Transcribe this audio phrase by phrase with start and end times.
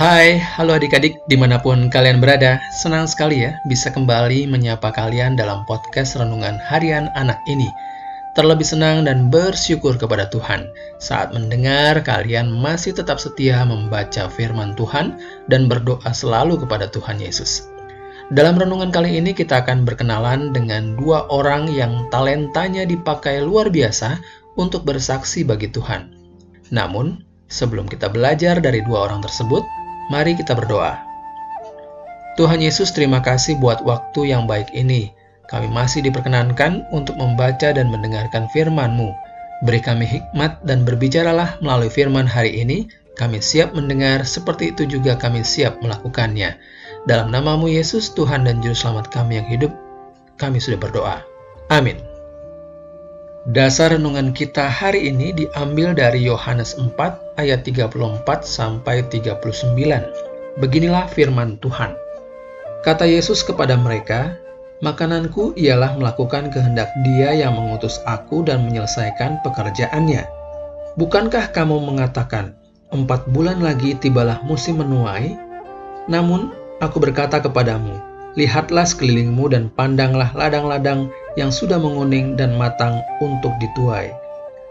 [0.00, 2.56] Hai, halo adik-adik di mana pun kalian berada.
[2.72, 7.68] Senang sekali ya bisa kembali menyapa kalian dalam podcast Renungan Harian Anak ini.
[8.32, 10.72] Terlebih senang dan bersyukur kepada Tuhan
[11.04, 15.20] saat mendengar kalian masih tetap setia membaca firman Tuhan
[15.52, 17.68] dan berdoa selalu kepada Tuhan Yesus.
[18.32, 24.16] Dalam renungan kali ini kita akan berkenalan dengan dua orang yang talentanya dipakai luar biasa
[24.56, 26.08] untuk bersaksi bagi Tuhan.
[26.72, 27.20] Namun,
[27.52, 29.60] sebelum kita belajar dari dua orang tersebut,
[30.10, 30.98] Mari kita berdoa.
[32.34, 35.14] Tuhan Yesus, terima kasih buat waktu yang baik ini.
[35.46, 39.14] Kami masih diperkenankan untuk membaca dan mendengarkan firman-Mu.
[39.62, 42.90] Beri kami hikmat dan berbicaralah melalui firman hari ini.
[43.14, 46.58] Kami siap mendengar, seperti itu juga kami siap melakukannya.
[47.06, 49.72] Dalam namamu Yesus, Tuhan dan Juru Selamat kami yang hidup,
[50.40, 51.22] kami sudah berdoa.
[51.70, 52.09] Amin.
[53.48, 59.40] Dasar renungan kita hari ini diambil dari Yohanes 4 ayat 34 sampai 39.
[60.60, 61.96] Beginilah firman Tuhan.
[62.84, 64.36] Kata Yesus kepada mereka,
[64.84, 70.28] "Makananku ialah melakukan kehendak Dia yang mengutus aku dan menyelesaikan pekerjaannya.
[71.00, 72.52] Bukankah kamu mengatakan,
[72.92, 75.32] empat bulan lagi tibalah musim menuai?
[76.12, 76.52] Namun,
[76.84, 84.10] aku berkata kepadamu, Lihatlah sekelilingmu dan pandanglah ladang-ladang yang sudah menguning dan matang untuk dituai.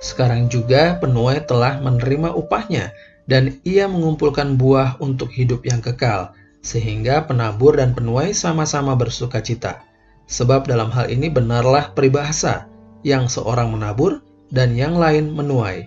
[0.00, 2.92] Sekarang juga penuai telah menerima upahnya,
[3.26, 9.82] dan ia mengumpulkan buah untuk hidup yang kekal, sehingga penabur dan penuai sama-sama bersuka cita.
[10.26, 12.68] Sebab dalam hal ini benarlah peribahasa,
[13.06, 15.86] yang seorang menabur dan yang lain menuai.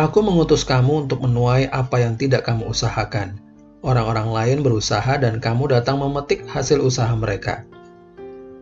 [0.00, 3.36] Aku mengutus kamu untuk menuai apa yang tidak kamu usahakan
[3.80, 7.64] orang-orang lain berusaha dan kamu datang memetik hasil usaha mereka.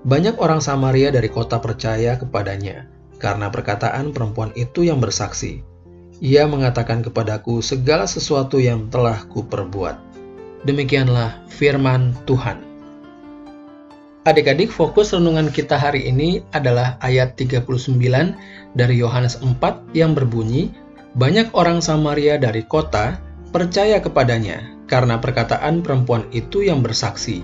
[0.00, 2.88] Banyak orang Samaria dari kota percaya kepadanya
[3.20, 5.60] karena perkataan perempuan itu yang bersaksi.
[6.24, 10.00] Ia mengatakan kepadaku segala sesuatu yang telah kuperbuat.
[10.64, 12.64] Demikianlah firman Tuhan.
[14.24, 17.64] Adik-adik, fokus renungan kita hari ini adalah ayat 39
[18.76, 20.72] dari Yohanes 4 yang berbunyi,
[21.10, 23.18] Banyak orang Samaria dari kota
[23.50, 27.42] percaya kepadanya karena perkataan perempuan itu yang bersaksi.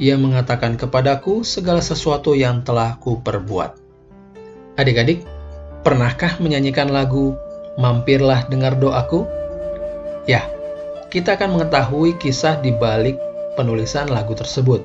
[0.00, 3.76] Ia mengatakan kepadaku segala sesuatu yang telah kuperbuat.
[4.80, 5.24] Adik-adik,
[5.84, 7.36] pernahkah menyanyikan lagu
[7.76, 9.28] Mampirlah Dengar Doaku?
[10.24, 10.48] Ya,
[11.12, 13.20] kita akan mengetahui kisah di balik
[13.56, 14.80] penulisan lagu tersebut.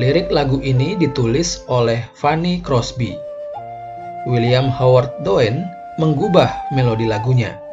[0.00, 3.12] Lirik lagu ini ditulis oleh Fanny Crosby.
[4.24, 5.60] William Howard Doen
[6.00, 7.64] menggubah melodi lagunya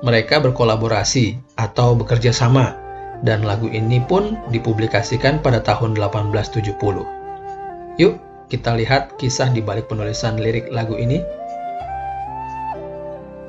[0.00, 2.79] mereka berkolaborasi atau bekerja sama,
[3.20, 6.76] dan lagu ini pun dipublikasikan pada tahun 1870.
[8.00, 8.14] Yuk,
[8.50, 11.22] kita lihat kisah di balik penulisan lirik lagu ini.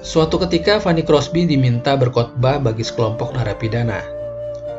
[0.02, 4.02] Suatu ketika Fanny Crosby diminta berkhotbah bagi sekelompok narapidana.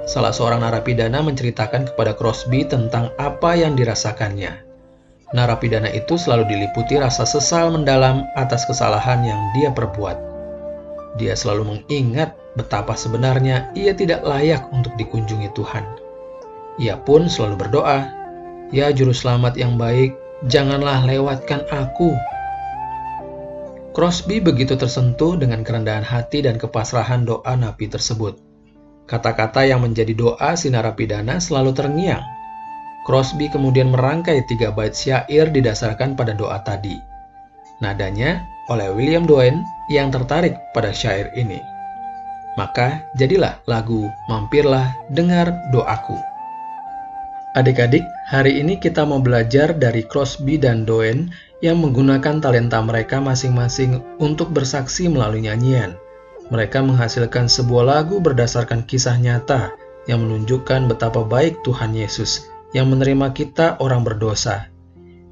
[0.03, 4.51] Salah seorang narapidana menceritakan kepada Crosby tentang apa yang dirasakannya.
[5.33, 10.32] Narapidana itu selalu diliputi rasa sesal mendalam atas kesalahan yang dia perbuat.
[11.21, 15.85] Dia selalu mengingat betapa sebenarnya ia tidak layak untuk dikunjungi Tuhan.
[16.81, 18.09] Ia pun selalu berdoa,
[18.73, 20.17] "Ya Juru Selamat yang baik,
[20.49, 22.17] janganlah lewatkan aku."
[23.93, 28.41] Crosby begitu tersentuh dengan kerendahan hati dan kepasrahan doa napi tersebut.
[29.05, 32.25] Kata-kata yang menjadi doa si narapidana selalu terngiang.
[33.05, 37.12] Crosby kemudian merangkai tiga bait syair didasarkan pada doa tadi.
[37.83, 41.59] Nadanya oleh William Doen yang tertarik pada syair ini.
[42.55, 46.15] Maka jadilah lagu Mampirlah Dengar Doaku.
[47.53, 51.29] Adik-adik, hari ini kita mau belajar dari Crosby dan Doen
[51.61, 55.99] yang menggunakan talenta mereka masing-masing untuk bersaksi melalui nyanyian.
[56.49, 59.75] Mereka menghasilkan sebuah lagu berdasarkan kisah nyata
[60.09, 64.73] yang menunjukkan betapa baik Tuhan Yesus yang menerima kita orang berdosa.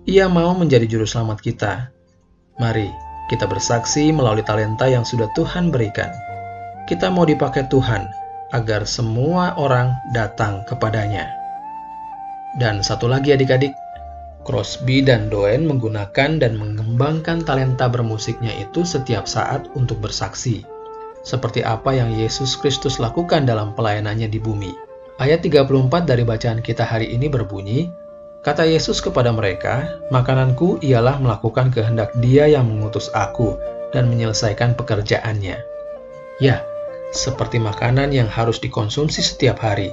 [0.05, 1.73] Ia mau menjadi juru selamat kita,
[2.61, 2.93] Mari
[3.33, 6.13] kita bersaksi melalui talenta yang sudah Tuhan berikan.
[6.85, 8.05] Kita mau dipakai Tuhan
[8.53, 11.31] agar semua orang datang kepadanya.
[12.59, 13.71] Dan satu lagi adik-adik,
[14.43, 20.67] Crosby dan Doen menggunakan dan mengembangkan talenta bermusiknya itu setiap saat untuk bersaksi.
[21.23, 24.75] Seperti apa yang Yesus Kristus lakukan dalam pelayanannya di bumi.
[25.23, 27.87] Ayat 34 dari bacaan kita hari ini berbunyi,
[28.41, 33.61] Kata Yesus kepada mereka, "Makananku ialah melakukan kehendak Dia yang mengutus Aku
[33.93, 35.61] dan menyelesaikan pekerjaannya."
[36.41, 36.65] Ya,
[37.13, 39.93] seperti makanan yang harus dikonsumsi setiap hari,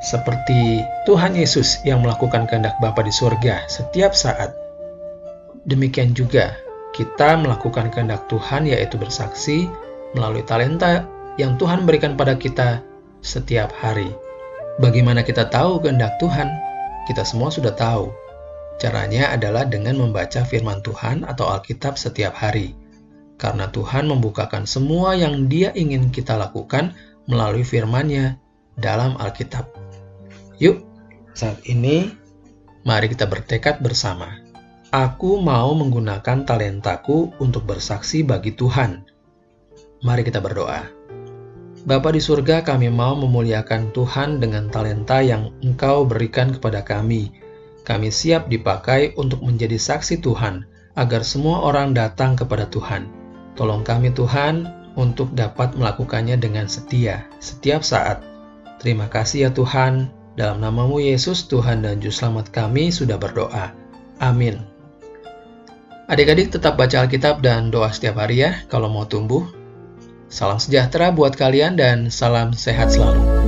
[0.00, 4.56] seperti Tuhan Yesus yang melakukan kehendak Bapa di surga setiap saat.
[5.68, 6.56] Demikian juga
[6.96, 9.68] kita melakukan kehendak Tuhan yaitu bersaksi
[10.16, 11.04] melalui talenta
[11.36, 12.80] yang Tuhan berikan pada kita
[13.20, 14.08] setiap hari.
[14.80, 16.71] Bagaimana kita tahu kehendak Tuhan?
[17.02, 18.14] Kita semua sudah tahu.
[18.78, 22.74] Caranya adalah dengan membaca firman Tuhan atau Alkitab setiap hari.
[23.38, 26.94] Karena Tuhan membukakan semua yang dia ingin kita lakukan
[27.26, 28.38] melalui firman-Nya
[28.78, 29.66] dalam Alkitab.
[30.62, 30.82] Yuk,
[31.34, 32.10] saat ini
[32.86, 34.38] mari kita bertekad bersama.
[34.92, 39.02] Aku mau menggunakan talentaku untuk bersaksi bagi Tuhan.
[40.04, 41.01] Mari kita berdoa.
[41.82, 47.34] Bapa di surga, kami mau memuliakan Tuhan dengan talenta yang Engkau berikan kepada kami.
[47.82, 50.62] Kami siap dipakai untuk menjadi saksi Tuhan,
[50.94, 53.10] agar semua orang datang kepada Tuhan.
[53.58, 58.22] Tolong kami Tuhan untuk dapat melakukannya dengan setia setiap saat.
[58.78, 60.06] Terima kasih ya Tuhan.
[60.38, 63.74] Dalam namamu Yesus, Tuhan dan Juru Selamat kami sudah berdoa.
[64.22, 64.62] Amin.
[66.06, 69.61] Adik-adik tetap baca Alkitab dan doa setiap hari ya kalau mau tumbuh.
[70.32, 73.41] Salam sejahtera buat kalian dan salam sehat selalu.